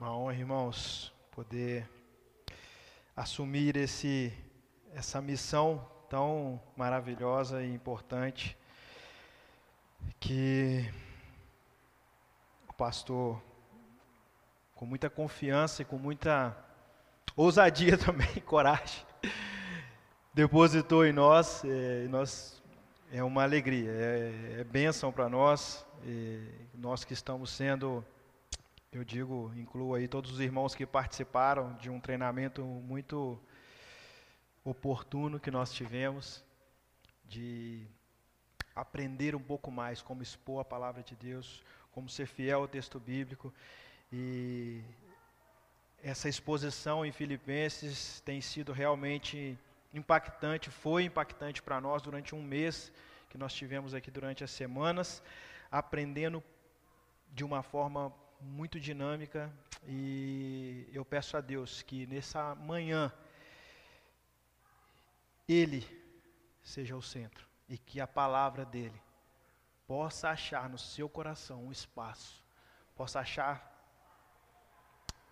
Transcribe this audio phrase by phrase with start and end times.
[0.00, 1.86] Uma honra, irmãos, poder
[3.14, 4.32] assumir esse,
[4.94, 8.56] essa missão tão maravilhosa e importante
[10.18, 10.90] que
[12.66, 13.42] o pastor,
[14.74, 16.56] com muita confiança e com muita
[17.36, 19.04] ousadia também, coragem,
[20.32, 21.62] depositou em nós.
[21.62, 22.62] É, nós
[23.12, 25.86] é uma alegria, é, é bênção para nós,
[26.74, 28.02] nós que estamos sendo
[28.92, 33.38] eu digo, incluo aí todos os irmãos que participaram de um treinamento muito
[34.64, 36.44] oportuno que nós tivemos,
[37.24, 37.86] de
[38.74, 41.62] aprender um pouco mais como expor a palavra de Deus,
[41.92, 43.54] como ser fiel ao texto bíblico.
[44.12, 44.82] E
[46.02, 49.56] essa exposição em Filipenses tem sido realmente
[49.94, 52.92] impactante, foi impactante para nós durante um mês
[53.28, 55.22] que nós tivemos aqui durante as semanas,
[55.70, 56.42] aprendendo
[57.32, 59.52] de uma forma muito dinâmica
[59.86, 63.12] e eu peço a Deus que nessa manhã
[65.48, 65.86] Ele
[66.62, 69.00] seja o centro e que a palavra dele
[69.86, 72.44] possa achar no seu coração um espaço,
[72.94, 73.68] possa achar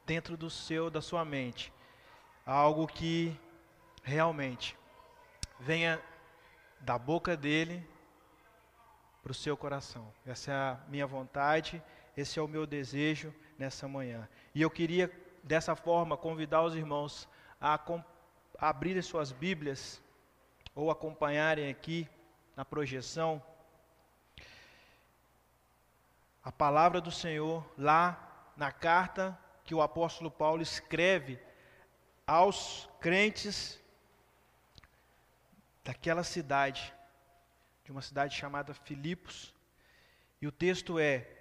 [0.04, 1.72] dentro do seu, da sua mente,
[2.44, 3.38] algo que
[4.02, 4.76] realmente
[5.60, 6.02] venha
[6.80, 7.88] da boca dele
[9.22, 10.12] para o seu coração.
[10.24, 11.82] Essa é a minha vontade
[12.20, 14.28] esse é o meu desejo nessa manhã.
[14.52, 15.08] E eu queria,
[15.44, 17.28] dessa forma, convidar os irmãos
[17.60, 17.74] a,
[18.58, 20.02] a abrirem suas Bíblias
[20.74, 22.08] ou acompanharem aqui
[22.56, 23.40] na projeção
[26.42, 31.38] a palavra do Senhor lá na carta que o apóstolo Paulo escreve
[32.26, 33.80] aos crentes
[35.84, 36.92] daquela cidade,
[37.84, 39.54] de uma cidade chamada Filipos.
[40.42, 41.37] E o texto é: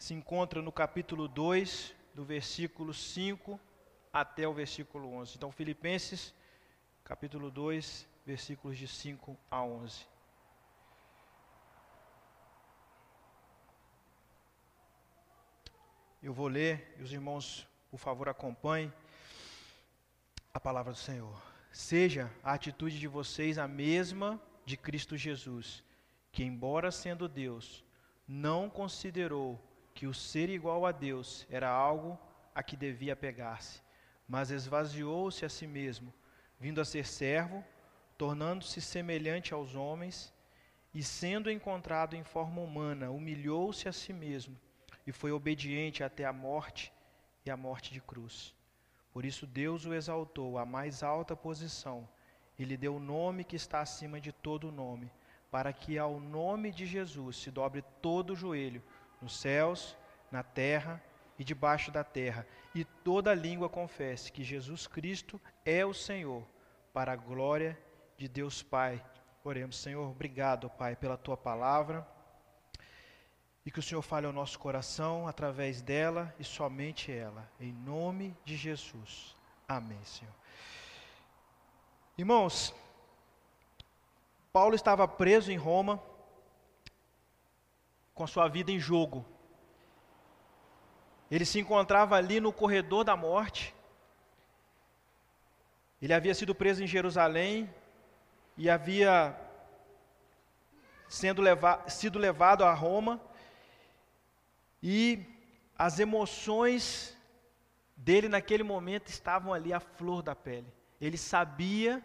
[0.00, 3.60] se encontra no capítulo 2, do versículo 5
[4.10, 5.36] até o versículo 11.
[5.36, 6.34] Então, Filipenses,
[7.04, 10.06] capítulo 2, versículos de 5 a 11.
[16.22, 18.90] Eu vou ler e os irmãos, por favor, acompanhem
[20.54, 21.38] a palavra do Senhor.
[21.70, 25.84] Seja a atitude de vocês a mesma de Cristo Jesus,
[26.32, 27.84] que, embora sendo Deus,
[28.26, 29.60] não considerou
[29.94, 32.18] que o ser igual a Deus era algo
[32.54, 33.82] a que devia pegar-se,
[34.26, 36.12] mas esvaziou-se a si mesmo,
[36.58, 37.64] vindo a ser servo,
[38.16, 40.32] tornando-se semelhante aos homens,
[40.92, 44.58] e sendo encontrado em forma humana, humilhou-se a si mesmo
[45.06, 46.92] e foi obediente até a morte
[47.44, 48.54] e a morte de cruz.
[49.12, 52.08] Por isso Deus o exaltou à mais alta posição
[52.58, 55.10] e lhe deu o nome que está acima de todo nome,
[55.50, 58.82] para que ao nome de Jesus se dobre todo o joelho
[59.20, 59.96] nos céus,
[60.30, 61.02] na terra
[61.38, 66.46] e debaixo da terra, e toda língua confesse que Jesus Cristo é o Senhor,
[66.92, 67.78] para a glória
[68.16, 69.02] de Deus Pai.
[69.42, 72.06] Oremos, Senhor, obrigado, Pai, pela tua palavra.
[73.64, 77.50] E que o Senhor fale ao nosso coração através dela e somente ela.
[77.58, 79.36] Em nome de Jesus.
[79.66, 80.34] Amém, Senhor.
[82.16, 82.74] Irmãos,
[84.52, 86.02] Paulo estava preso em Roma
[88.14, 89.24] com a sua vida em jogo.
[91.30, 93.74] Ele se encontrava ali no corredor da morte.
[96.02, 97.72] Ele havia sido preso em Jerusalém
[98.56, 99.38] e havia
[101.08, 103.20] sendo leva sido levado a Roma.
[104.82, 105.24] E
[105.78, 107.16] as emoções
[107.96, 110.66] dele naquele momento estavam ali à flor da pele.
[111.00, 112.04] Ele sabia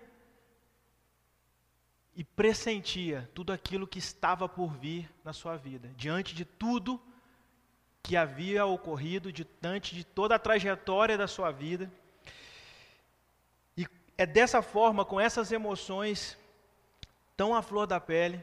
[2.16, 7.02] e pressentia tudo aquilo que estava por vir na sua vida, diante de tudo
[8.02, 11.92] que havia ocorrido, diante de toda a trajetória da sua vida.
[13.76, 13.86] E
[14.18, 16.38] é dessa forma, com essas emoções
[17.36, 18.42] tão à flor da pele,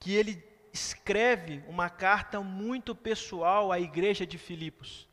[0.00, 5.06] que ele escreve uma carta muito pessoal à igreja de Filipos.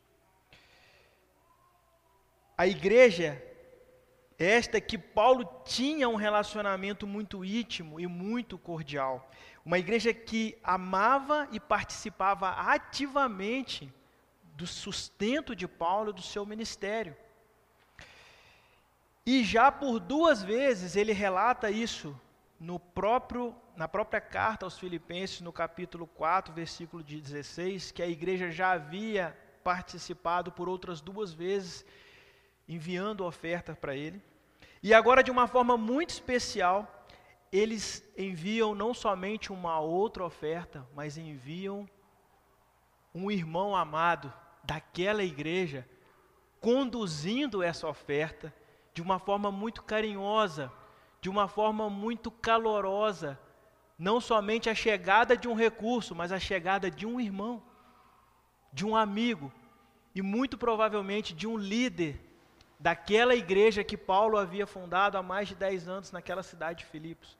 [2.58, 3.42] A igreja
[4.38, 9.30] esta que Paulo tinha um relacionamento muito íntimo e muito cordial.
[9.66, 13.92] Uma igreja que amava e participava ativamente
[14.56, 17.16] do sustento de Paulo do seu ministério.
[19.26, 22.20] E já por duas vezes ele relata isso
[22.60, 28.52] no próprio, na própria carta aos Filipenses, no capítulo 4, versículo 16, que a igreja
[28.52, 31.86] já havia participado por outras duas vezes
[32.68, 34.22] enviando oferta para ele.
[34.82, 37.08] E agora, de uma forma muito especial,
[37.52, 41.88] eles enviam não somente uma outra oferta, mas enviam
[43.14, 44.34] um irmão amado
[44.64, 45.88] daquela igreja
[46.60, 48.54] conduzindo essa oferta
[48.94, 50.72] de uma forma muito carinhosa,
[51.20, 53.40] de uma forma muito calorosa,
[54.00, 57.62] não somente a chegada de um recurso, mas a chegada de um irmão,
[58.72, 59.52] de um amigo
[60.16, 62.20] e muito provavelmente de um líder
[62.84, 67.38] daquela igreja que Paulo havia fundado há mais de 10 anos naquela cidade de Filipos.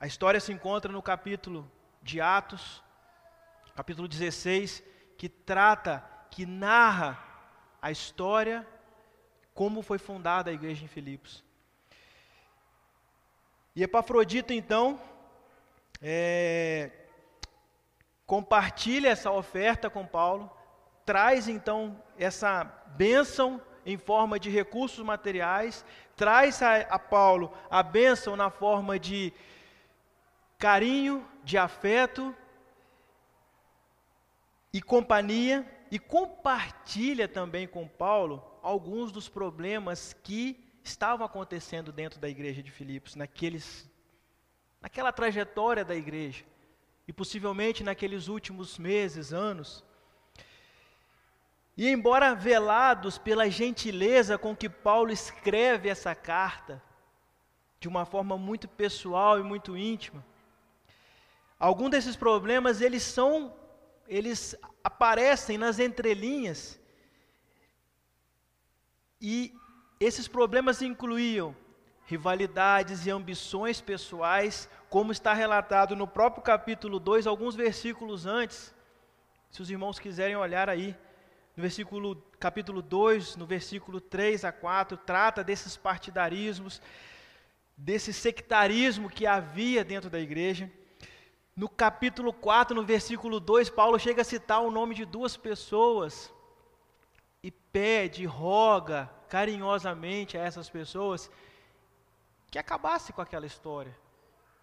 [0.00, 1.70] A história se encontra no capítulo
[2.02, 2.82] de Atos,
[3.76, 4.82] capítulo 16,
[5.18, 7.22] que trata, que narra
[7.82, 8.66] a história
[9.52, 11.44] como foi fundada a igreja em Filipos.
[13.76, 14.98] E Epafrodito, então,
[16.00, 16.90] é,
[18.24, 20.50] compartilha essa oferta com Paulo,
[21.04, 22.64] traz então essa
[22.96, 25.84] bênção em forma de recursos materiais,
[26.16, 29.32] traz a, a Paulo a bênção na forma de
[30.58, 32.34] carinho, de afeto
[34.72, 42.28] e companhia, e compartilha também com Paulo alguns dos problemas que estavam acontecendo dentro da
[42.28, 43.88] igreja de Filipos, naqueles,
[44.80, 46.44] naquela trajetória da igreja,
[47.06, 49.84] e possivelmente naqueles últimos meses, anos.
[51.76, 56.82] E embora velados pela gentileza com que Paulo escreve essa carta,
[57.80, 60.24] de uma forma muito pessoal e muito íntima,
[61.58, 63.54] Alguns desses problemas, eles são,
[64.06, 66.78] eles aparecem nas entrelinhas.
[69.20, 69.54] E
[69.98, 71.56] esses problemas incluíam
[72.04, 78.74] rivalidades e ambições pessoais, como está relatado no próprio capítulo 2, alguns versículos antes.
[79.50, 80.94] Se os irmãos quiserem olhar aí,
[81.56, 86.82] no versículo capítulo 2, no versículo 3 a 4, trata desses partidarismos,
[87.76, 90.70] desse sectarismo que havia dentro da igreja.
[91.56, 96.32] No capítulo 4, no versículo 2, Paulo chega a citar o nome de duas pessoas
[97.40, 101.30] e pede, roga carinhosamente a essas pessoas
[102.50, 103.96] que acabasse com aquela história,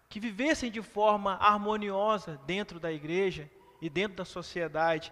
[0.08, 3.50] que vivessem de forma harmoniosa dentro da igreja
[3.80, 5.10] e dentro da sociedade.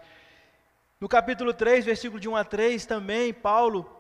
[1.01, 3.91] No capítulo 3, versículo de 1 a 3, também Paulo,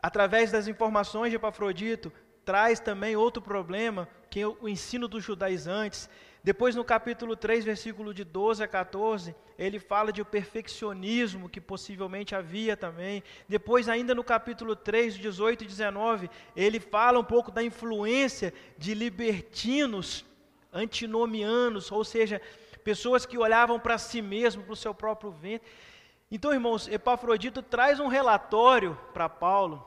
[0.00, 2.10] através das informações de Epafrodito,
[2.42, 6.08] traz também outro problema, que é o ensino dos judaizantes.
[6.42, 11.60] Depois, no capítulo 3, versículo de 12 a 14, ele fala de o perfeccionismo que
[11.60, 13.22] possivelmente havia também.
[13.46, 18.94] Depois, ainda no capítulo 3, 18 e 19, ele fala um pouco da influência de
[18.94, 20.24] libertinos
[20.72, 22.40] antinomianos, ou seja,
[22.82, 25.68] pessoas que olhavam para si mesmo, para o seu próprio ventre.
[26.30, 29.86] Então, irmãos, Epafrodito traz um relatório para Paulo,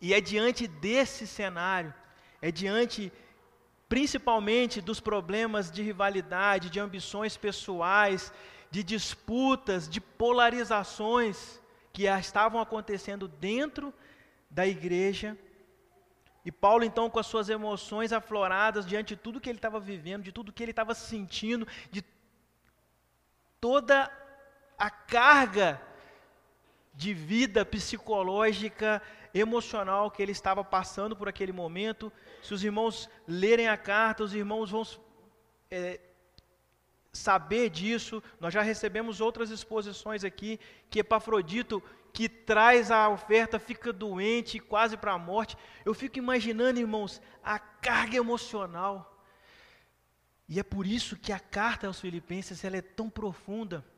[0.00, 1.92] e é diante desse cenário,
[2.40, 3.12] é diante
[3.88, 8.32] principalmente dos problemas de rivalidade, de ambições pessoais,
[8.70, 11.60] de disputas, de polarizações
[11.92, 13.92] que estavam acontecendo dentro
[14.50, 15.36] da igreja.
[16.42, 20.22] E Paulo, então, com as suas emoções afloradas diante de tudo que ele estava vivendo,
[20.22, 22.02] de tudo que ele estava sentindo, de
[23.60, 24.10] toda
[24.82, 25.80] a carga
[26.92, 29.00] de vida psicológica,
[29.32, 32.12] emocional que ele estava passando por aquele momento.
[32.42, 34.82] Se os irmãos lerem a carta, os irmãos vão
[35.70, 36.00] é,
[37.12, 38.20] saber disso.
[38.40, 40.58] Nós já recebemos outras exposições aqui
[40.90, 41.80] que Epafrodito,
[42.12, 45.56] que traz a oferta, fica doente, quase para a morte.
[45.84, 49.24] Eu fico imaginando, irmãos, a carga emocional.
[50.48, 53.91] E é por isso que a carta aos Filipenses ela é tão profunda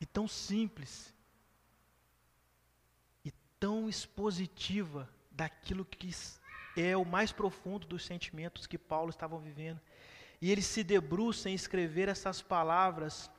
[0.00, 1.14] e tão simples.
[3.60, 6.10] Tão expositiva daquilo que
[6.74, 9.78] é o mais profundo dos sentimentos que Paulo estava vivendo.
[10.40, 13.30] E ele se debruça em escrever essas palavras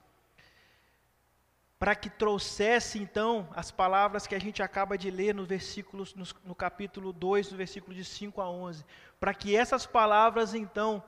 [1.80, 6.28] para que trouxesse então as palavras que a gente acaba de ler no, versículo, no,
[6.46, 8.86] no capítulo 2, no versículo de 5 a 11,
[9.20, 11.04] para que essas palavras então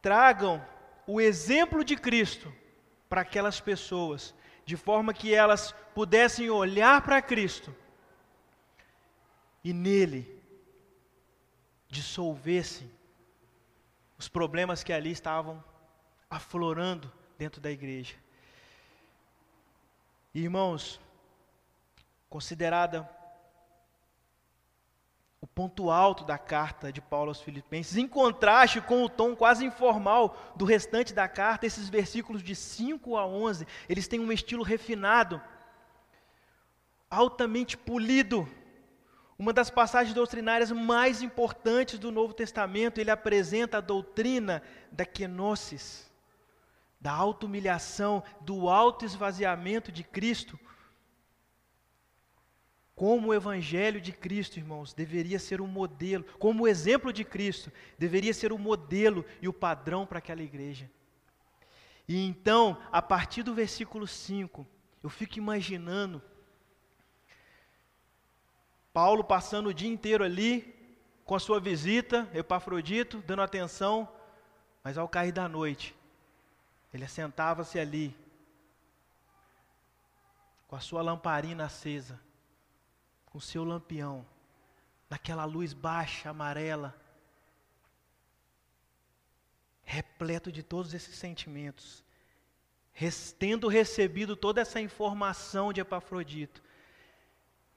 [0.00, 0.64] tragam
[1.08, 2.54] o exemplo de Cristo
[3.08, 4.32] para aquelas pessoas,
[4.64, 7.74] de forma que elas pudessem olhar para Cristo
[9.62, 10.42] e nele
[11.88, 12.90] dissolvessem
[14.18, 15.62] os problemas que ali estavam
[16.28, 18.16] aflorando dentro da igreja.
[20.34, 21.00] Irmãos,
[22.28, 23.08] considerada
[25.44, 29.62] o ponto alto da carta de Paulo aos Filipenses, em contraste com o tom quase
[29.62, 34.62] informal do restante da carta, esses versículos de 5 a 11, eles têm um estilo
[34.62, 35.38] refinado,
[37.10, 38.48] altamente polido,
[39.38, 46.10] uma das passagens doutrinárias mais importantes do Novo Testamento, ele apresenta a doutrina da kenosis,
[46.98, 50.58] da auto-humilhação, do auto-esvaziamento de Cristo,
[52.94, 57.72] como o Evangelho de Cristo, irmãos, deveria ser um modelo, como o exemplo de Cristo,
[57.98, 60.88] deveria ser o um modelo e o padrão para aquela igreja.
[62.06, 64.66] E então, a partir do versículo 5,
[65.02, 66.22] eu fico imaginando
[68.92, 70.72] Paulo passando o dia inteiro ali,
[71.24, 74.08] com a sua visita, Epafrodito, dando atenção,
[74.84, 75.96] mas ao cair da noite,
[76.92, 78.16] ele assentava-se ali,
[80.68, 82.20] com a sua lamparina acesa,
[83.34, 84.24] com seu lampião,
[85.10, 86.96] naquela luz baixa, amarela,
[89.82, 92.04] repleto de todos esses sentimentos,
[93.36, 96.62] tendo recebido toda essa informação de Epafrodito,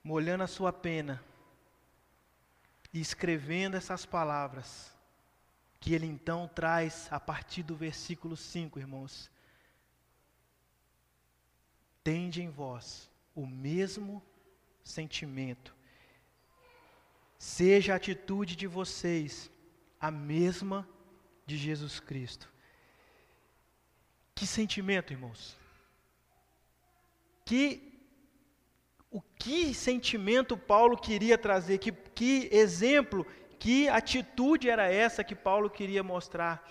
[0.03, 1.23] molhando a sua pena
[2.93, 4.95] e escrevendo essas palavras,
[5.79, 9.31] que ele então traz a partir do versículo 5, irmãos.
[12.03, 14.21] Tende em vós o mesmo
[14.87, 15.75] sentimento,
[17.37, 19.51] seja a atitude de vocês
[19.99, 20.87] a mesma
[21.45, 22.49] de Jesus Cristo.
[24.33, 25.57] Que sentimento, irmãos?
[27.45, 27.83] Que
[29.09, 33.25] o que sentimento Paulo queria trazer, que, que exemplo,
[33.57, 36.67] que atitude era essa que Paulo queria mostrar.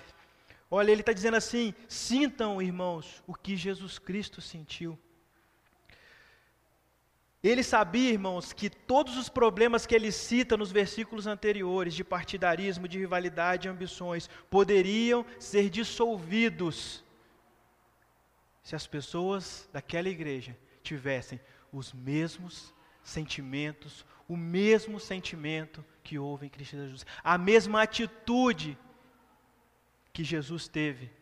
[0.71, 4.99] Olha, ele está dizendo assim: sintam, irmãos, o que Jesus Cristo sentiu.
[7.43, 12.89] Ele sabia, irmãos, que todos os problemas que ele cita nos versículos anteriores, de partidarismo,
[12.89, 17.05] de rivalidade e ambições, poderiam ser dissolvidos
[18.63, 21.39] se as pessoas daquela igreja tivessem
[21.73, 28.77] os mesmos sentimentos, o mesmo sentimento que houve em Cristo Jesus, a mesma atitude
[30.13, 31.13] que Jesus teve.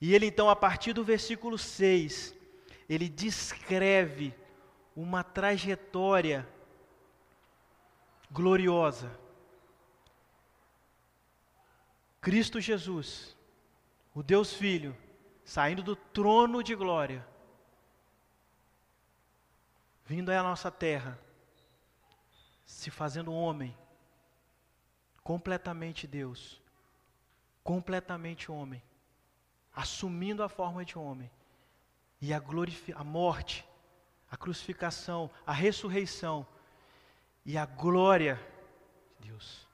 [0.00, 2.32] E ele então, a partir do versículo 6,
[2.88, 4.32] ele descreve
[4.94, 6.48] uma trajetória
[8.30, 9.18] gloriosa.
[12.20, 13.36] Cristo Jesus,
[14.14, 14.96] o Deus Filho,
[15.44, 17.26] saindo do trono de glória,
[20.06, 21.18] vindo à nossa terra,
[22.64, 23.76] se fazendo homem,
[25.22, 26.60] completamente Deus,
[27.62, 28.82] completamente homem,
[29.74, 31.30] assumindo a forma de homem,
[32.20, 32.42] e a,
[32.96, 33.66] a morte,
[34.34, 36.44] a crucificação, a ressurreição
[37.46, 38.40] e a glória
[39.20, 39.68] de Deus.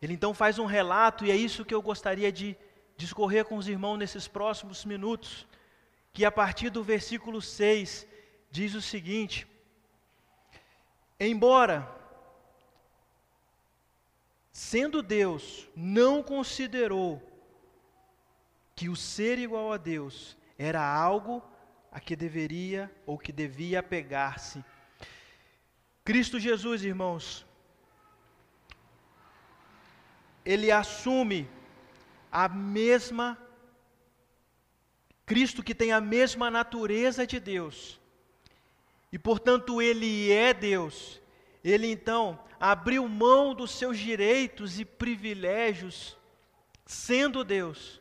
[0.00, 2.56] Ele então faz um relato, e é isso que eu gostaria de
[2.96, 5.46] discorrer com os irmãos nesses próximos minutos,
[6.14, 8.06] que a partir do versículo 6
[8.50, 9.46] diz o seguinte:
[11.20, 11.86] Embora,
[14.50, 17.22] sendo Deus, não considerou
[18.74, 21.42] que o ser igual a Deus era algo
[21.94, 24.64] a que deveria ou que devia apegar-se.
[26.04, 27.46] Cristo Jesus, irmãos,
[30.44, 31.48] ele assume
[32.32, 33.38] a mesma
[35.24, 37.98] Cristo que tem a mesma natureza de Deus.
[39.12, 41.20] E portanto ele é Deus.
[41.62, 46.18] Ele então abriu mão dos seus direitos e privilégios,
[46.84, 48.00] sendo Deus,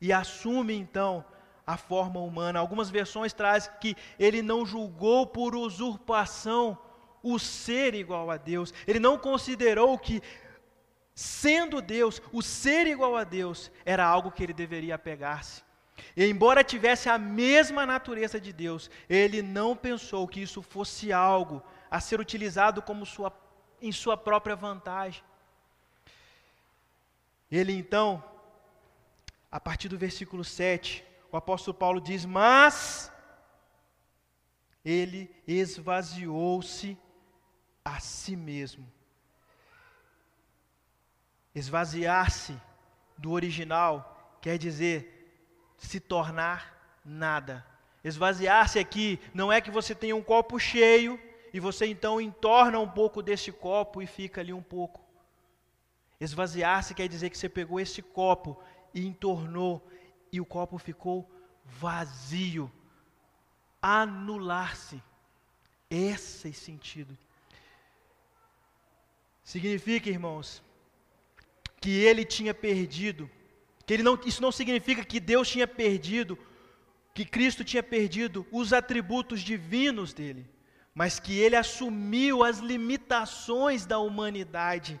[0.00, 1.24] e assume então
[1.66, 2.58] a forma humana.
[2.58, 6.78] Algumas versões trazem que ele não julgou por usurpação
[7.22, 8.72] o ser igual a Deus.
[8.86, 10.22] Ele não considerou que,
[11.14, 15.62] sendo Deus, o ser igual a Deus era algo que ele deveria apegar-se.
[16.16, 21.62] E embora tivesse a mesma natureza de Deus, ele não pensou que isso fosse algo
[21.90, 23.32] a ser utilizado como sua,
[23.80, 25.22] em sua própria vantagem.
[27.50, 28.22] Ele então,
[29.50, 31.04] a partir do versículo 7,
[31.34, 33.10] o apóstolo Paulo diz: Mas
[34.84, 36.96] ele esvaziou-se
[37.84, 38.86] a si mesmo.
[41.52, 42.56] Esvaziar-se
[43.18, 47.66] do original quer dizer se tornar nada.
[48.04, 51.20] Esvaziar-se aqui não é que você tenha um copo cheio
[51.52, 55.04] e você então entorna um pouco desse copo e fica ali um pouco.
[56.20, 58.62] Esvaziar-se quer dizer que você pegou esse copo
[58.94, 59.84] e entornou
[60.36, 61.30] e o copo ficou
[61.64, 62.70] vazio.
[63.80, 65.02] Anular-se.
[65.90, 67.16] Esse sentido.
[69.42, 70.62] Significa, irmãos,
[71.80, 73.30] que ele tinha perdido
[73.86, 76.38] que ele não, isso não significa que Deus tinha perdido,
[77.12, 80.48] que Cristo tinha perdido os atributos divinos dele,
[80.94, 84.98] mas que ele assumiu as limitações da humanidade.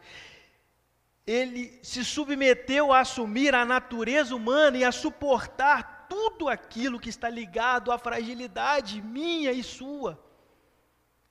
[1.26, 7.30] Ele se submeteu a assumir a natureza humana e a suportar tudo aquilo que está
[7.30, 10.22] ligado à fragilidade minha e sua,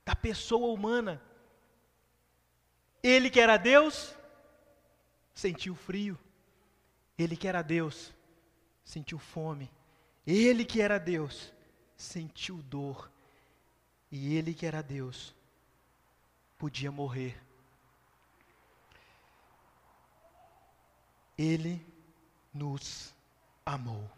[0.04, 1.22] da pessoa humana.
[3.02, 4.16] Ele que era Deus,
[5.32, 6.18] sentiu frio.
[7.16, 8.12] Ele que era Deus,
[8.84, 9.70] sentiu fome.
[10.26, 11.52] Ele que era Deus,
[11.96, 13.10] sentiu dor.
[14.10, 15.34] E ele que era Deus,
[16.58, 17.40] podia morrer.
[21.36, 21.84] Ele
[22.52, 23.14] nos
[23.64, 24.10] amou.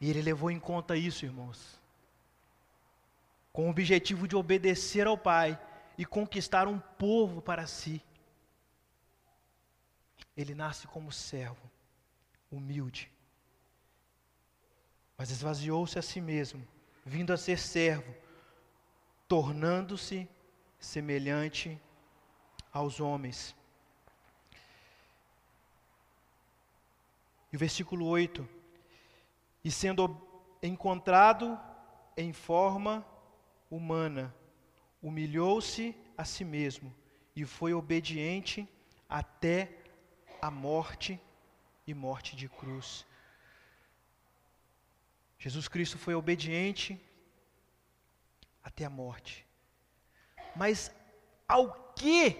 [0.00, 1.80] E ele levou em conta isso, irmãos,
[3.52, 5.58] com o objetivo de obedecer ao Pai
[5.96, 8.02] e conquistar um povo para si.
[10.36, 11.70] Ele nasce como servo,
[12.50, 13.10] humilde,
[15.16, 16.66] mas esvaziou-se a si mesmo,
[17.04, 18.14] vindo a ser servo,
[19.28, 20.28] tornando-se
[20.78, 21.80] semelhante
[22.72, 23.54] aos homens.
[27.54, 28.48] E o versículo 8:
[29.62, 30.20] E sendo
[30.60, 31.56] encontrado
[32.16, 33.06] em forma
[33.70, 34.34] humana,
[35.00, 36.92] humilhou-se a si mesmo
[37.36, 38.68] e foi obediente
[39.08, 39.70] até
[40.42, 41.20] a morte
[41.86, 43.06] e morte de cruz.
[45.38, 47.00] Jesus Cristo foi obediente
[48.64, 49.46] até a morte.
[50.56, 50.90] Mas
[51.46, 52.32] ao que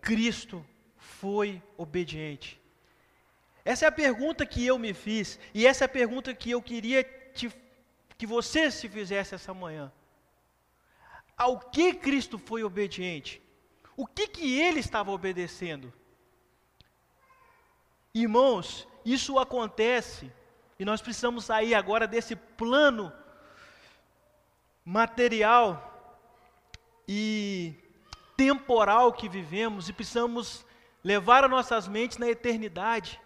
[0.00, 0.64] Cristo
[0.96, 2.61] foi obediente?
[3.64, 6.60] Essa é a pergunta que eu me fiz, e essa é a pergunta que eu
[6.60, 7.52] queria te,
[8.18, 9.92] que você se fizesse essa manhã.
[11.36, 13.40] Ao que Cristo foi obediente?
[13.96, 15.92] O que, que ele estava obedecendo?
[18.12, 20.30] Irmãos, isso acontece,
[20.78, 23.12] e nós precisamos sair agora desse plano
[24.84, 25.88] material
[27.06, 27.74] e
[28.36, 30.66] temporal que vivemos e precisamos
[31.04, 33.21] levar as nossas mentes na eternidade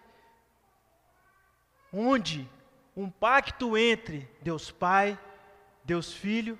[1.96, 2.46] onde
[2.94, 5.18] um pacto entre Deus Pai,
[5.82, 6.58] Deus Filho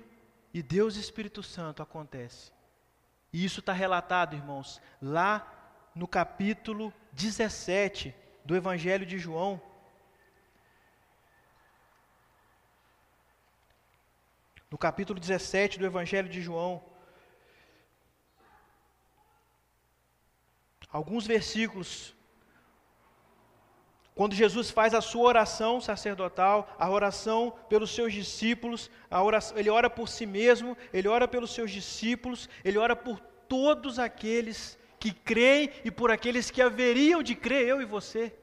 [0.51, 2.51] e Deus Espírito Santo acontece.
[3.31, 5.45] E isso está relatado, irmãos, lá
[5.93, 9.61] no capítulo 17 do Evangelho de João.
[14.71, 16.83] No capítulo 17 do Evangelho de João,
[20.89, 22.16] alguns versículos
[24.17, 29.91] quando Jesus faz a sua oração sacerdotal, a oração pelos seus discípulos, oração, ele ora
[29.91, 35.69] por si mesmo, ele ora pelos seus discípulos, ele ora por todos aqueles que creem
[35.85, 38.33] e por aqueles que haveriam de crer, eu e você.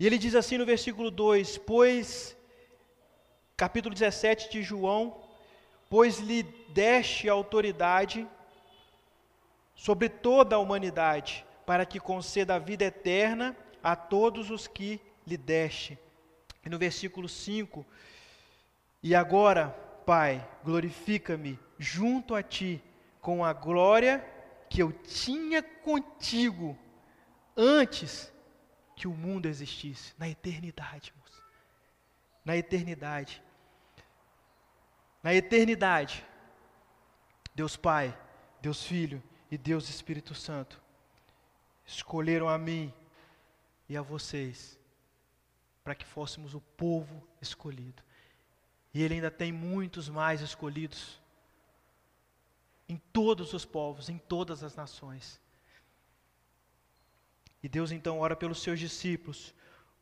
[0.00, 2.34] E ele diz assim no versículo 2: Pois,
[3.58, 5.20] capítulo 17 de João,
[5.90, 8.26] pois lhe deste autoridade
[9.74, 13.54] sobre toda a humanidade, para que conceda a vida eterna
[13.92, 15.98] a todos os que lhe deste.
[16.64, 17.86] E no versículo 5:
[19.02, 19.70] E agora,
[20.04, 22.82] Pai, glorifica-me junto a ti
[23.20, 24.24] com a glória
[24.68, 26.78] que eu tinha contigo
[27.56, 28.32] antes
[28.96, 31.14] que o mundo existisse, na eternidade.
[32.44, 33.42] Na eternidade.
[35.22, 36.24] Na eternidade,
[37.54, 38.16] Deus Pai,
[38.60, 40.80] Deus Filho e Deus Espírito Santo
[41.86, 42.92] escolheram a mim
[43.88, 44.78] e a vocês,
[45.82, 48.02] para que fôssemos o povo escolhido.
[48.92, 51.20] E Ele ainda tem muitos mais escolhidos
[52.88, 55.40] em todos os povos, em todas as nações.
[57.62, 59.54] E Deus então ora pelos seus discípulos,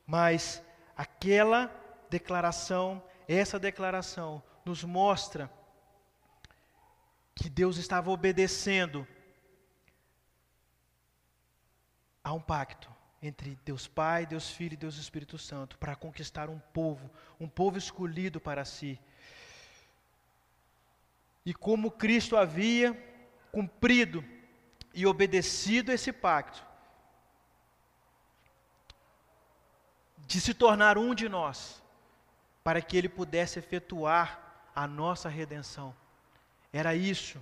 [0.07, 0.63] mas
[0.97, 1.67] aquela
[2.11, 5.51] declaração, essa declaração, nos mostra
[7.35, 9.07] que Deus estava obedecendo
[12.23, 12.96] a um pacto
[13.27, 17.77] entre Deus Pai, Deus Filho e Deus Espírito Santo para conquistar um povo, um povo
[17.77, 18.99] escolhido para si.
[21.45, 22.95] E como Cristo havia
[23.53, 24.25] cumprido
[24.93, 26.65] e obedecido esse pacto,
[30.27, 31.83] de se tornar um de nós,
[32.65, 35.95] para que ele pudesse efetuar a nossa redenção.
[36.73, 37.41] Era isso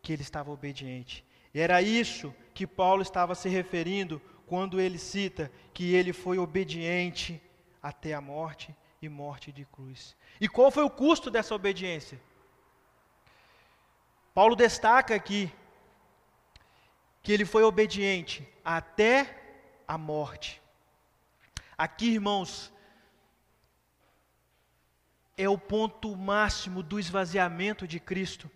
[0.00, 1.24] que ele estava obediente.
[1.52, 7.40] Era isso que Paulo estava se referindo quando ele cita que ele foi obediente
[7.82, 10.16] até a morte e morte de cruz.
[10.40, 12.20] E qual foi o custo dessa obediência?
[14.34, 15.52] Paulo destaca aqui
[17.22, 19.14] que ele foi obediente até
[19.86, 20.62] a morte.
[21.76, 22.72] Aqui, irmãos,
[25.36, 28.50] é o ponto máximo do esvaziamento de Cristo.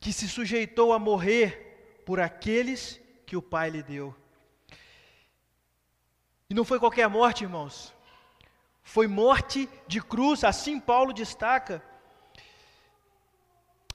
[0.00, 4.16] Que se sujeitou a morrer por aqueles que o Pai lhe deu.
[6.48, 7.94] E não foi qualquer morte, irmãos.
[8.82, 11.84] Foi morte de cruz, assim Paulo destaca.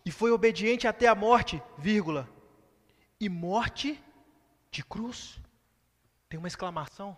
[0.05, 2.29] E foi obediente até a morte, vírgula.
[3.19, 4.01] E morte
[4.71, 5.41] de cruz.
[6.29, 7.17] Tem uma exclamação.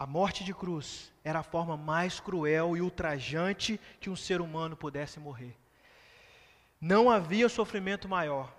[0.00, 4.74] A morte de cruz era a forma mais cruel e ultrajante que um ser humano
[4.74, 5.54] pudesse morrer.
[6.80, 8.50] Não havia sofrimento maior.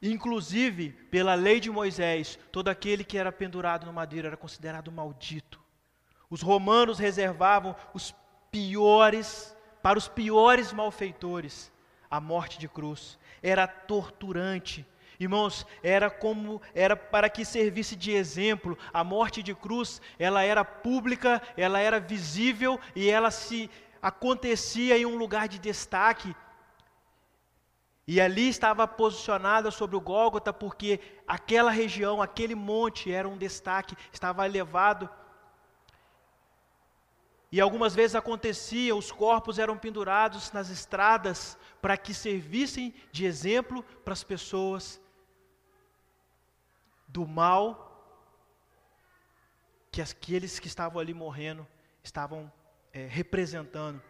[0.00, 5.60] Inclusive, pela lei de Moisés, todo aquele que era pendurado no madeiro era considerado maldito.
[6.30, 8.14] Os romanos reservavam os
[8.50, 11.70] piores, para os piores malfeitores,
[12.10, 13.18] a morte de cruz.
[13.42, 14.86] Era torturante,
[15.20, 18.78] Irmãos, era como era para que servisse de exemplo.
[18.90, 25.04] A morte de cruz, ela era pública, ela era visível e ela se acontecia em
[25.04, 26.34] um lugar de destaque.
[28.06, 33.94] E ali estava posicionada sobre o Gólgota, porque aquela região, aquele monte era um destaque,
[34.10, 35.06] estava elevado.
[37.52, 43.82] E algumas vezes acontecia, os corpos eram pendurados nas estradas para que servissem de exemplo
[44.02, 44.98] para as pessoas
[47.12, 47.86] do mal
[49.90, 51.66] que aqueles que estavam ali morrendo
[52.02, 52.50] estavam
[52.92, 54.00] é, representando.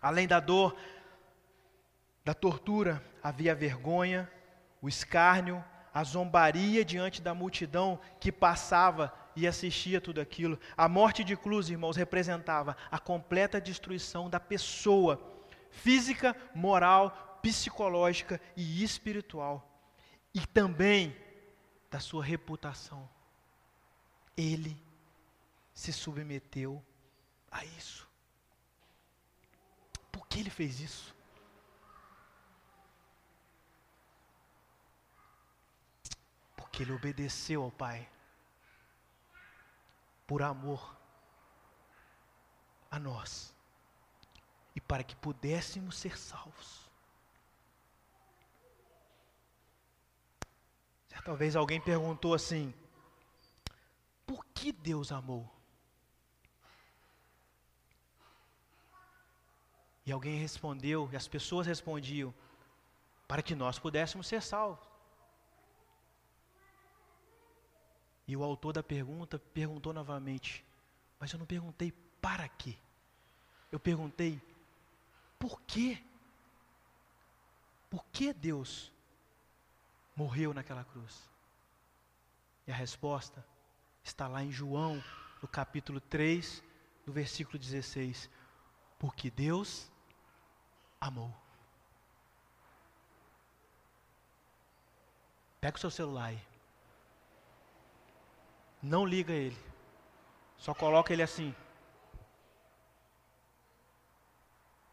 [0.00, 0.76] Além da dor,
[2.24, 4.30] da tortura, havia a vergonha,
[4.80, 10.58] o escárnio, a zombaria diante da multidão que passava e assistia tudo aquilo.
[10.76, 15.20] A morte de cruz, irmãos, representava a completa destruição da pessoa,
[15.70, 19.68] física, moral, psicológica e espiritual.
[20.34, 21.14] E também
[21.92, 23.06] da sua reputação.
[24.34, 24.82] Ele
[25.74, 26.82] se submeteu
[27.50, 28.08] a isso.
[30.10, 31.14] Por que ele fez isso?
[36.56, 38.08] Porque ele obedeceu ao Pai.
[40.26, 40.96] Por amor
[42.90, 43.54] a nós.
[44.74, 46.81] E para que pudéssemos ser salvos.
[51.24, 52.74] Talvez alguém perguntou assim:
[54.26, 55.48] por que Deus amou?
[60.04, 62.34] E alguém respondeu, e as pessoas respondiam,
[63.28, 64.84] para que nós pudéssemos ser salvos.
[68.26, 70.64] E o autor da pergunta perguntou novamente,
[71.20, 72.76] mas eu não perguntei para quê.
[73.70, 74.40] Eu perguntei
[75.38, 76.02] por quê?
[77.88, 78.92] Por que Deus
[80.16, 81.28] morreu naquela cruz?
[82.66, 83.44] E a resposta
[84.02, 85.02] está lá em João,
[85.40, 86.62] no capítulo 3,
[87.06, 88.30] no versículo 16.
[88.98, 89.90] Porque Deus
[91.00, 91.34] amou.
[95.60, 96.42] Pega o seu celular aí.
[98.82, 99.58] Não liga ele.
[100.56, 101.54] Só coloca ele assim.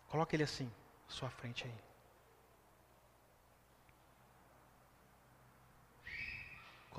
[0.07, 0.71] Coloca ele assim,
[1.07, 1.88] sua frente aí.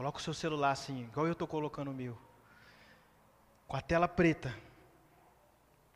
[0.01, 2.17] Coloca o seu celular assim, igual eu estou colocando o meu.
[3.69, 4.59] Com a tela preta.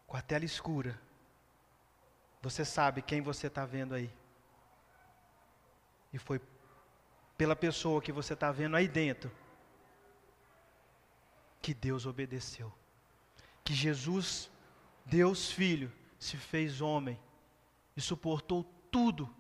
[0.06, 1.00] Com a tela escura.
[2.42, 4.14] Você sabe quem você está vendo aí.
[6.12, 6.38] E foi
[7.38, 9.32] pela pessoa que você está vendo aí dentro
[11.62, 12.70] que Deus obedeceu.
[13.64, 14.50] Que Jesus,
[15.06, 17.18] Deus Filho, se fez homem
[17.96, 19.34] e suportou tudo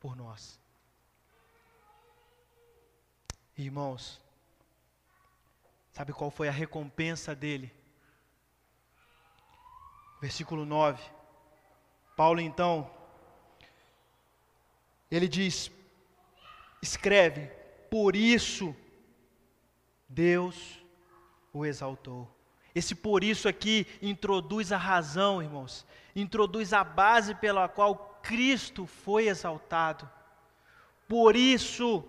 [0.00, 0.59] por nós.
[3.60, 4.18] Irmãos,
[5.92, 7.70] sabe qual foi a recompensa dele?
[10.18, 11.02] Versículo 9.
[12.16, 12.90] Paulo então,
[15.10, 15.70] ele diz:
[16.80, 17.48] escreve,
[17.90, 18.74] por isso
[20.08, 20.82] Deus
[21.52, 22.26] o exaltou.
[22.74, 25.84] Esse por isso aqui introduz a razão, irmãos,
[26.16, 30.08] introduz a base pela qual Cristo foi exaltado.
[31.06, 32.08] Por isso,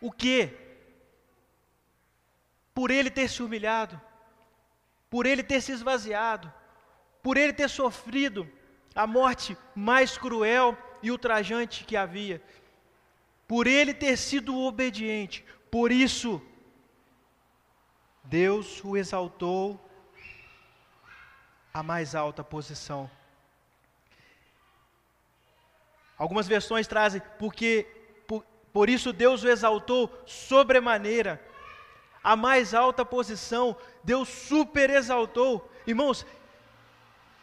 [0.00, 0.56] o que?
[2.74, 4.00] Por ele ter se humilhado,
[5.10, 6.52] por ele ter se esvaziado,
[7.22, 8.48] por ele ter sofrido
[8.94, 12.42] a morte mais cruel e ultrajante que havia,
[13.46, 16.42] por ele ter sido obediente, por isso,
[18.24, 19.80] Deus o exaltou
[21.72, 23.10] à mais alta posição.
[26.16, 27.86] Algumas versões trazem, porque
[28.78, 31.42] por isso Deus o exaltou sobremaneira,
[32.22, 35.68] a mais alta posição, Deus super exaltou.
[35.84, 36.24] Irmãos,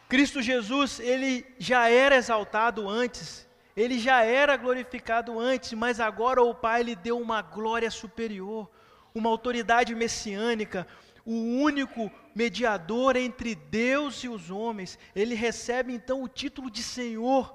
[0.07, 3.45] Cristo Jesus, ele já era exaltado antes,
[3.75, 8.71] ele já era glorificado antes, mas agora o Pai lhe deu uma glória superior,
[9.13, 10.87] uma autoridade messiânica,
[11.25, 14.97] o único mediador entre Deus e os homens.
[15.13, 17.53] Ele recebe então o título de Senhor,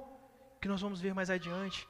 [0.61, 1.89] que nós vamos ver mais adiante.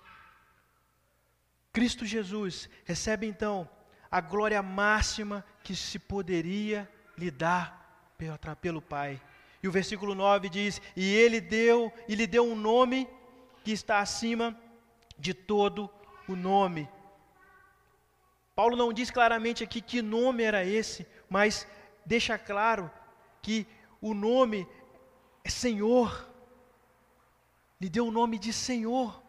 [1.72, 3.68] Cristo Jesus recebe então
[4.10, 8.14] a glória máxima que se poderia lhe dar
[8.60, 9.20] pelo Pai.
[9.62, 13.08] E o versículo 9 diz: E ele deu, e lhe deu um nome
[13.62, 14.58] que está acima
[15.18, 15.88] de todo
[16.26, 16.88] o nome.
[18.54, 21.66] Paulo não diz claramente aqui que nome era esse, mas
[22.04, 22.90] deixa claro
[23.40, 23.66] que
[24.00, 24.66] o nome
[25.44, 26.28] é Senhor.
[27.80, 29.22] Lhe deu o nome de Senhor.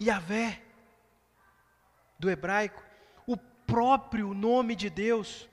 [0.00, 0.62] Yahvé,
[2.18, 2.82] do hebraico,
[3.26, 5.48] o próprio nome de Deus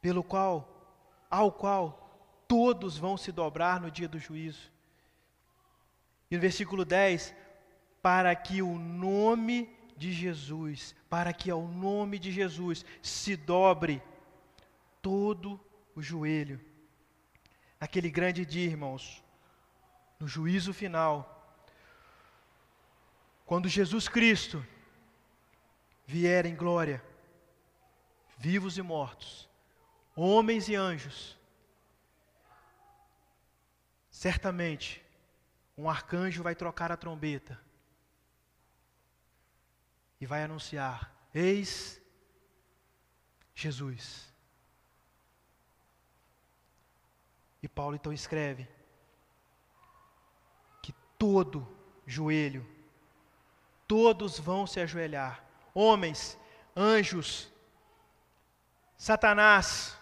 [0.00, 4.70] pelo qual, ao qual todos vão se dobrar no dia do juízo.
[6.30, 7.34] E no versículo 10,
[8.02, 14.02] para que o nome de Jesus, para que ao nome de Jesus se dobre
[15.00, 15.60] todo
[15.94, 16.60] o joelho.
[17.80, 19.22] Naquele grande dia, irmãos,
[20.18, 21.41] no juízo final,
[23.44, 24.64] quando Jesus Cristo
[26.06, 27.02] vier em glória,
[28.38, 29.48] vivos e mortos,
[30.14, 31.38] homens e anjos,
[34.10, 35.02] certamente
[35.76, 37.60] um arcanjo vai trocar a trombeta
[40.20, 42.00] e vai anunciar: Eis
[43.54, 44.32] Jesus.
[47.62, 48.68] E Paulo então escreve
[50.82, 51.66] que todo
[52.06, 52.66] joelho,
[53.86, 56.38] todos vão se ajoelhar, homens,
[56.76, 57.50] anjos,
[58.96, 59.98] Satanás,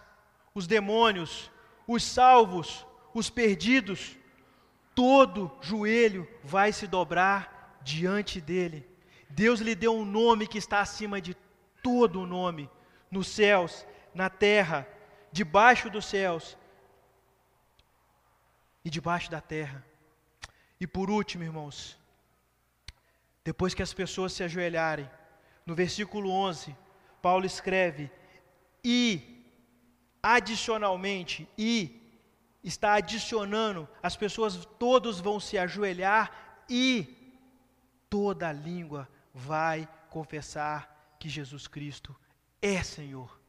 [0.53, 1.49] os demônios,
[1.87, 4.15] os salvos, os perdidos,
[4.93, 8.87] todo joelho vai se dobrar diante dele.
[9.29, 11.35] Deus lhe deu um nome que está acima de
[11.81, 12.69] todo o nome,
[13.09, 14.87] nos céus, na terra,
[15.31, 16.57] debaixo dos céus
[18.83, 19.85] e debaixo da terra.
[20.79, 21.97] E por último, irmãos,
[23.43, 25.09] depois que as pessoas se ajoelharem,
[25.65, 26.75] no versículo 11,
[27.21, 28.11] Paulo escreve:
[28.83, 29.45] E
[30.21, 32.01] adicionalmente, e
[32.63, 37.17] está adicionando, as pessoas todos vão se ajoelhar e
[38.09, 42.15] toda língua vai confessar que Jesus Cristo
[42.61, 43.39] é Senhor.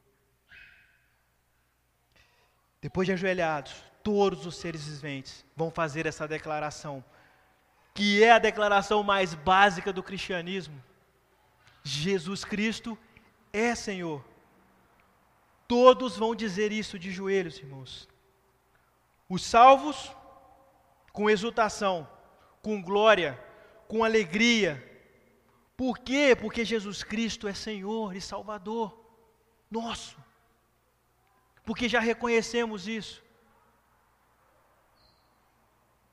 [2.81, 7.05] Depois de ajoelhados, todos os seres viventes vão fazer essa declaração,
[7.95, 10.83] que é a declaração mais básica do cristianismo.
[11.83, 12.97] Jesus Cristo
[13.53, 14.25] é Senhor.
[15.67, 18.09] Todos vão dizer isso de joelhos, irmãos.
[19.29, 20.15] Os salvos,
[21.13, 22.09] com exultação,
[22.63, 23.43] com glória,
[23.89, 24.73] com alegria.
[25.77, 26.37] Por quê?
[26.39, 28.99] Porque Jesus Cristo é Senhor e Salvador
[29.71, 30.17] nosso.
[31.65, 33.23] Porque já reconhecemos isso.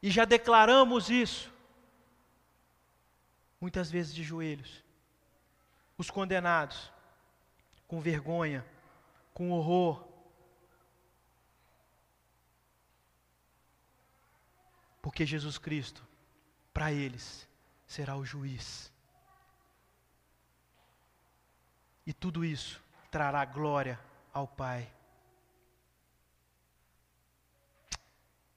[0.01, 1.51] E já declaramos isso.
[3.60, 4.84] Muitas vezes de joelhos.
[5.98, 6.91] Os condenados,
[7.88, 8.65] com vergonha,
[9.34, 10.08] com horror.
[15.02, 16.06] Porque Jesus Cristo,
[16.74, 17.48] para eles,
[17.86, 18.91] será o juiz.
[22.06, 24.00] E tudo isso trará glória
[24.34, 24.91] ao Pai.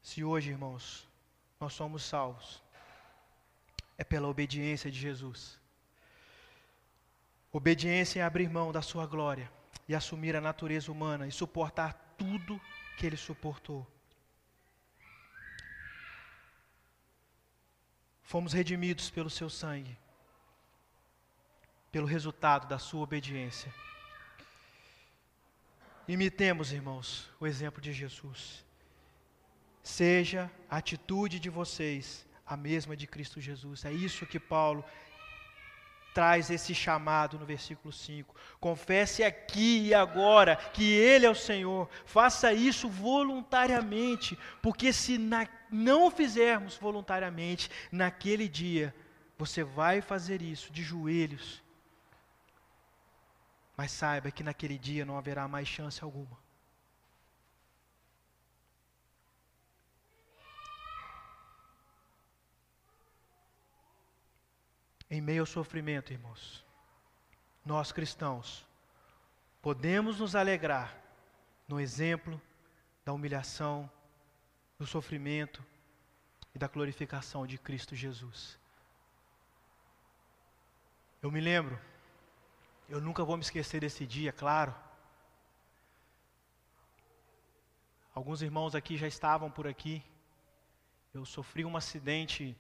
[0.03, 1.09] Se hoje, irmãos,
[1.59, 2.63] nós somos salvos,
[3.97, 5.59] é pela obediência de Jesus.
[7.53, 9.51] Obediência em abrir mão da sua glória
[9.87, 12.61] e assumir a natureza humana e suportar tudo
[12.97, 13.87] que ele suportou.
[18.23, 19.99] Fomos redimidos pelo seu sangue,
[21.91, 23.73] pelo resultado da sua obediência.
[26.09, 28.65] Imitemos, irmãos, o exemplo de Jesus.
[29.83, 33.85] Seja a atitude de vocês a mesma de Cristo Jesus.
[33.85, 34.85] É isso que Paulo
[36.13, 38.35] traz esse chamado no versículo 5.
[38.61, 41.89] Confesse aqui e agora que Ele é o Senhor.
[42.05, 48.95] Faça isso voluntariamente, porque se na, não fizermos voluntariamente, naquele dia,
[49.39, 51.63] você vai fazer isso de joelhos.
[53.77, 56.39] Mas saiba que naquele dia não haverá mais chance alguma.
[65.15, 66.65] Em meio ao sofrimento, irmãos,
[67.67, 68.67] nós cristãos
[69.61, 70.99] podemos nos alegrar
[71.69, 72.41] no exemplo
[73.05, 73.91] da humilhação,
[74.79, 75.63] do sofrimento
[76.55, 78.59] e da glorificação de Cristo Jesus.
[81.21, 81.79] Eu me lembro,
[82.89, 84.75] eu nunca vou me esquecer desse dia, claro.
[88.15, 90.03] Alguns irmãos aqui já estavam por aqui.
[91.13, 92.57] Eu sofri um acidente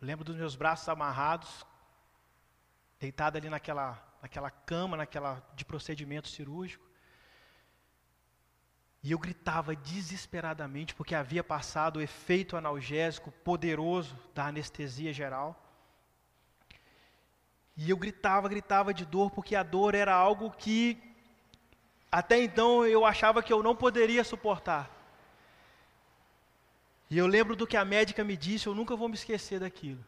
[0.00, 1.66] Eu lembro dos meus braços amarrados,
[2.98, 6.88] deitado ali naquela naquela cama, naquela de procedimento cirúrgico.
[9.02, 15.60] E eu gritava desesperadamente porque havia passado o efeito analgésico poderoso da anestesia geral.
[17.76, 20.98] E eu gritava, gritava de dor porque a dor era algo que
[22.10, 24.90] até então eu achava que eu não poderia suportar.
[27.08, 30.04] E eu lembro do que a médica me disse, eu nunca vou me esquecer daquilo.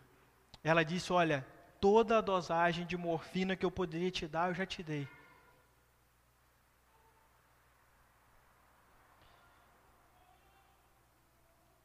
[0.63, 1.47] Ela disse: Olha,
[1.81, 5.07] toda a dosagem de morfina que eu poderia te dar, eu já te dei.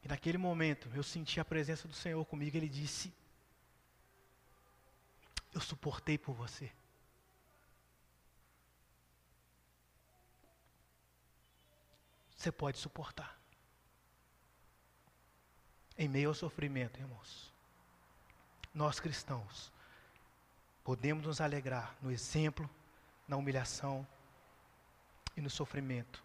[0.02, 2.56] E naquele momento, eu senti a presença do Senhor comigo.
[2.56, 3.12] Ele disse:
[5.52, 6.70] Eu suportei por você.
[12.36, 13.38] Você pode suportar.
[15.98, 17.52] Em meio ao sofrimento, irmãos.
[18.72, 19.72] Nós cristãos
[20.84, 22.68] podemos nos alegrar no exemplo,
[23.26, 24.06] na humilhação
[25.36, 26.22] e no sofrimento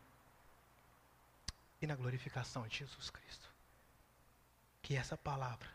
[1.81, 3.49] e na glorificação de Jesus Cristo.
[4.81, 5.69] Que essa palavra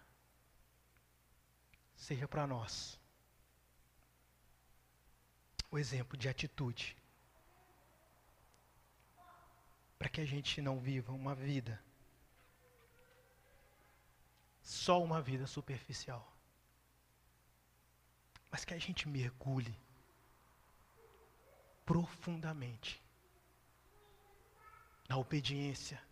[1.97, 3.00] seja para nós
[5.71, 6.97] o exemplo de atitude,
[9.99, 11.81] para que a gente não viva uma vida,
[14.63, 16.31] só uma vida superficial
[18.51, 19.75] mas que a gente mergulhe
[21.85, 23.01] profundamente
[25.09, 26.03] na obediência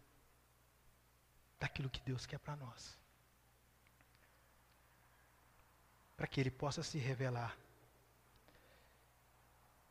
[1.59, 2.97] daquilo que Deus quer para nós.
[6.17, 7.57] Para que Ele possa se revelar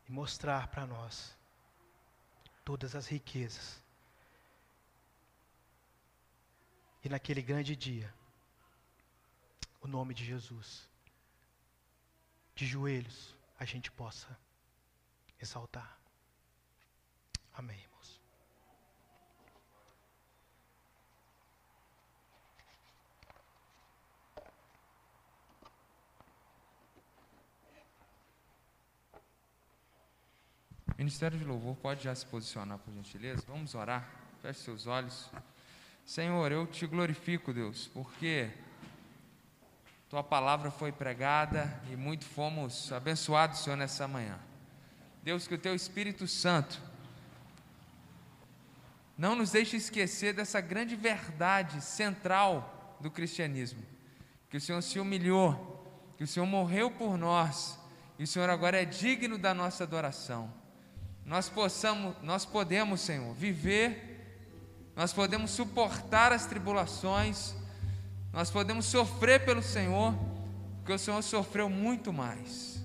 [0.08, 1.36] e mostrar para nós
[2.64, 3.82] todas as riquezas.
[7.04, 8.12] E naquele grande dia,
[9.80, 10.88] o nome de Jesus
[12.58, 14.36] de joelhos, a gente possa
[15.40, 15.96] exaltar.
[17.54, 18.20] Amém, irmãos.
[30.98, 33.44] Ministério de Louvor pode já se posicionar, por gentileza?
[33.46, 34.10] Vamos orar.
[34.42, 35.30] Feche seus olhos.
[36.04, 38.50] Senhor, eu te glorifico, Deus, porque
[40.10, 44.40] tua palavra foi pregada e muito fomos abençoados, Senhor, nessa manhã.
[45.22, 46.82] Deus, que o Teu Espírito Santo
[49.16, 53.84] não nos deixe esquecer dessa grande verdade central do cristianismo:
[54.50, 57.78] que o Senhor se humilhou, que o Senhor morreu por nós
[58.18, 60.52] e o Senhor agora é digno da nossa adoração.
[61.28, 64.50] Nós possamos, nós podemos, Senhor, viver,
[64.96, 67.54] nós podemos suportar as tribulações
[68.32, 70.14] nós podemos sofrer pelo Senhor,
[70.78, 72.82] porque o Senhor sofreu muito mais.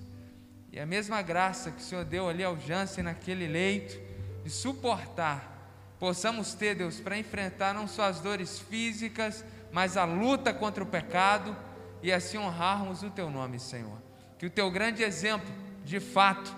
[0.72, 3.96] E a mesma graça que o Senhor deu ali ao Jansen naquele leito,
[4.42, 10.52] de suportar, possamos ter, Deus, para enfrentar não só as dores físicas, mas a luta
[10.52, 11.56] contra o pecado
[12.02, 13.98] e assim honrarmos o Teu nome, Senhor.
[14.38, 15.48] Que o Teu grande exemplo,
[15.84, 16.52] de fato,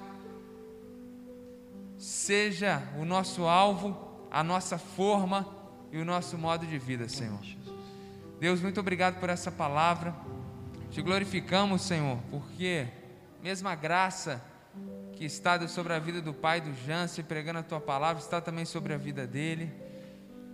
[2.06, 5.44] seja o nosso alvo, a nossa forma
[5.90, 7.40] e o nosso modo de vida, Senhor.
[8.38, 10.14] Deus, muito obrigado por essa palavra.
[10.88, 12.86] Te glorificamos, Senhor, porque
[13.42, 14.40] mesma graça
[15.14, 18.64] que está sobre a vida do pai do Jansen, pregando a tua palavra, está também
[18.64, 19.74] sobre a vida dele.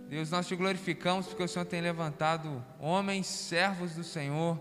[0.09, 4.57] Deus, nós te glorificamos porque o Senhor tem levantado homens, servos do Senhor,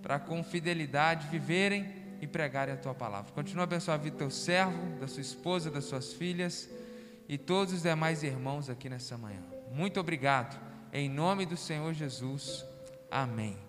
[0.00, 3.32] para com fidelidade viverem e pregarem a tua palavra.
[3.32, 6.68] Continua a abençoar a vida do teu servo, da sua esposa, das suas filhas
[7.28, 9.42] e todos os demais irmãos aqui nessa manhã.
[9.70, 10.58] Muito obrigado.
[10.92, 12.64] Em nome do Senhor Jesus.
[13.10, 13.67] Amém.